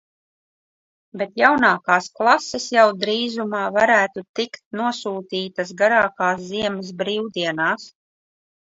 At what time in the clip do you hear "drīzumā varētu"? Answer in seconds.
3.03-4.25